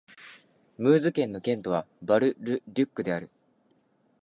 [0.79, 3.29] ムーズ県の県都はバル＝ル＝デュックである